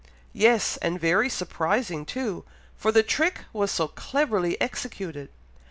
[0.33, 2.43] "Yes, and very surprising too,
[2.75, 5.29] for the trick was so cleverly executed!